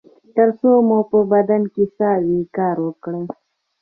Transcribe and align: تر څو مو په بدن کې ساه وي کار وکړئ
تر 0.35 0.49
څو 0.59 0.69
مو 0.87 0.99
په 1.09 1.19
بدن 1.31 1.61
کې 1.73 1.83
ساه 1.95 2.17
وي 2.27 2.41
کار 2.57 2.77
وکړئ 2.85 3.23